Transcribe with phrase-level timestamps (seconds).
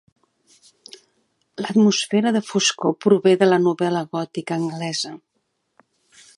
[1.65, 5.17] L'atmosfera de foscor prové de la novel·la gòtica anglesa.